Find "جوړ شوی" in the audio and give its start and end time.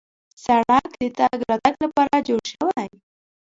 2.27-2.87